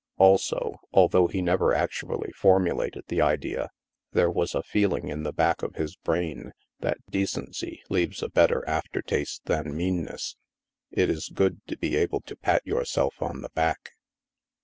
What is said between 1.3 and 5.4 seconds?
never actually formulated the idea, there was a feeling in the